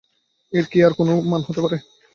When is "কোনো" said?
0.99-1.13